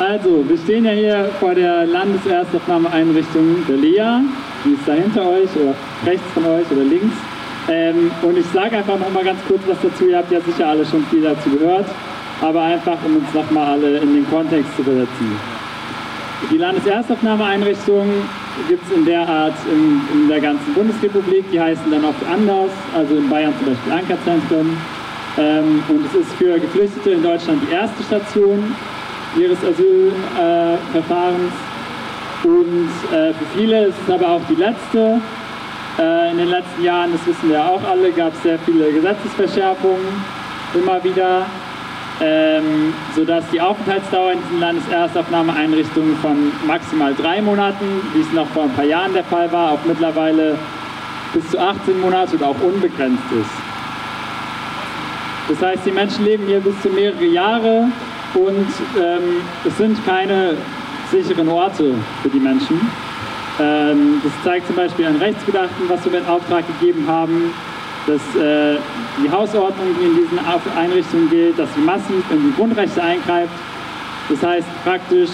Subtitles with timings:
[0.00, 4.22] Also, wir stehen ja hier vor der Landeserstaufnahmeeinrichtung der LEA.
[4.64, 5.74] Die ist da hinter euch oder
[6.06, 7.14] rechts von euch oder links.
[7.68, 10.06] Ähm, und ich sage einfach noch mal ganz kurz was dazu.
[10.06, 11.84] Ihr habt ja sicher alle schon viel dazu gehört,
[12.40, 15.38] aber einfach, um uns noch mal alle in den Kontext zu versetzen.
[16.50, 18.08] Die Landeserstaufnahmeeinrichtung
[18.70, 21.44] gibt es in der Art in, in, der ganzen Bundesrepublik.
[21.52, 24.78] Die heißen dann oft anders, also in Bayern zum Beispiel Ankerzentren.
[25.36, 28.74] Ähm, und es ist für Geflüchtete in Deutschland die erste Station
[29.36, 31.52] ihres Asylverfahrens.
[32.42, 35.20] Und äh, für viele ist es aber auch die letzte.
[35.98, 40.06] Äh, in den letzten Jahren, das wissen wir auch alle, gab es sehr viele Gesetzesverschärfungen
[40.74, 41.44] immer wieder,
[42.20, 48.64] ähm, sodass die Aufenthaltsdauer in diesen Landeserstaufnahmeeinrichtungen von maximal drei Monaten, wie es noch vor
[48.64, 50.56] ein paar Jahren der Fall war, auch mittlerweile
[51.34, 53.50] bis zu 18 Monate und auch unbegrenzt ist.
[55.48, 57.88] Das heißt, die Menschen leben hier bis zu mehrere Jahre
[58.34, 58.66] und
[58.98, 60.56] ähm, es sind keine
[61.10, 62.80] sicheren Orte für die Menschen.
[63.58, 67.52] Ähm, das zeigt zum Beispiel ein Rechtsgutachten, was wir in Auftrag gegeben haben,
[68.06, 68.78] dass äh,
[69.22, 70.38] die Hausordnung, die in diesen
[70.76, 73.52] Einrichtungen gilt, dass sie massiv in die Grundrechte eingreift.
[74.28, 75.30] Das heißt praktisch,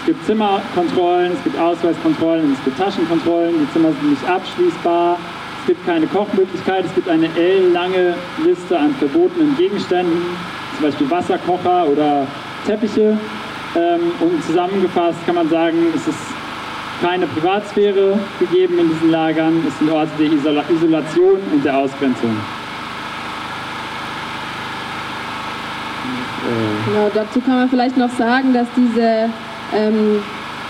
[0.00, 5.18] es gibt Zimmerkontrollen, es gibt Ausweiskontrollen, es gibt Taschenkontrollen, die Zimmer sind nicht abschließbar,
[5.60, 10.22] es gibt keine Kochmöglichkeit, es gibt eine ellenlange Liste an verbotenen Gegenständen,
[10.78, 12.26] zum Beispiel Wasserkocher oder
[12.66, 13.18] Teppiche.
[13.76, 16.18] Ähm, und zusammengefasst kann man sagen, es ist
[17.02, 19.64] keine Privatsphäre gegeben in diesen Lagern.
[19.66, 22.36] Es sind Orte der Isola Isolation und der Ausgrenzung.
[26.86, 29.28] Genau, dazu kann man vielleicht noch sagen, dass diese
[29.74, 30.22] ähm,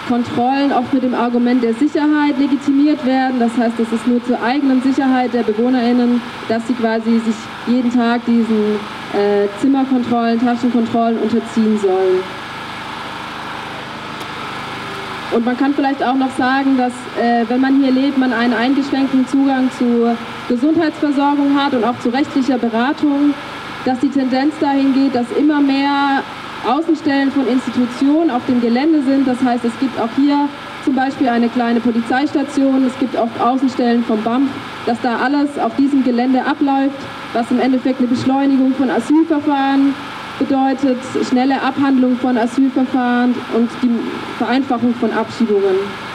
[0.09, 3.39] Kontrollen auch mit dem Argument der Sicherheit legitimiert werden.
[3.39, 7.35] Das heißt, es ist nur zur eigenen Sicherheit der BewohnerInnen, dass sie quasi sich
[7.67, 8.77] jeden Tag diesen
[9.13, 12.23] äh, Zimmerkontrollen, Taschenkontrollen unterziehen sollen.
[15.31, 18.55] Und man kann vielleicht auch noch sagen, dass äh, wenn man hier lebt, man einen
[18.55, 20.17] eingeschränkten Zugang zu
[20.49, 23.35] Gesundheitsversorgung hat und auch zu rechtlicher Beratung,
[23.85, 26.23] dass die Tendenz dahin geht, dass immer mehr
[26.67, 29.27] Außenstellen von Institutionen auf dem Gelände sind.
[29.27, 30.49] Das heißt, es gibt auch hier
[30.85, 34.49] zum Beispiel eine kleine Polizeistation, es gibt auch Außenstellen vom BAMF,
[34.87, 36.97] dass da alles auf diesem Gelände abläuft,
[37.33, 39.95] was im Endeffekt eine Beschleunigung von Asylverfahren
[40.39, 40.99] bedeutet
[41.29, 43.91] schnelle Abhandlung von Asylverfahren und die
[44.39, 46.08] Vereinfachung von Abschiebungen.